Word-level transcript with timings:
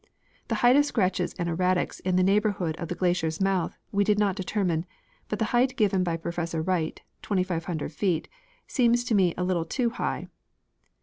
The 0.47 0.55
height 0.65 0.75
of 0.75 0.83
scratches 0.85 1.35
and 1.37 1.47
erratics 1.47 1.99
in 1.99 2.15
the 2.15 2.23
neighborhood 2.23 2.75
of 2.77 2.87
the 2.87 2.95
glacier's 2.95 3.39
mouth 3.39 3.77
we 3.91 4.03
did 4.03 4.17
not 4.17 4.35
determine, 4.35 4.87
but 5.29 5.37
the 5.37 5.45
height 5.53 5.75
given 5.75 6.03
by 6.03 6.17
Professor 6.17 6.63
Wright 6.63 6.99
(2,500 7.21 7.91
feet) 7.93 8.27
seems 8.65 9.03
to 9.03 9.13
me 9.13 9.35
a 9.37 9.43
little 9.43 9.63
too 9.63 9.91
high. 9.91 10.27